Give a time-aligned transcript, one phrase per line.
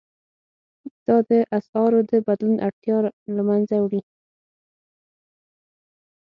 [1.05, 2.97] دا د اسعارو د بدلولو اړتیا
[3.35, 4.01] له مینځه وړي.